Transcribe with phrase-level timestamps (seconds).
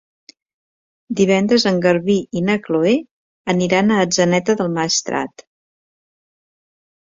[1.19, 2.95] Divendres en Garbí i na Chloé
[3.55, 5.47] aniran a Atzeneta del Maestrat.